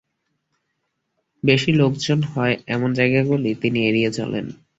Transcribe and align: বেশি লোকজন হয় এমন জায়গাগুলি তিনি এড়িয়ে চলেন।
বেশি 1.43 1.71
লোকজন 1.73 2.19
হয় 2.31 2.55
এমন 2.67 2.89
জায়গাগুলি 2.93 3.51
তিনি 3.61 3.79
এড়িয়ে 3.89 4.09
চলেন। 4.11 4.45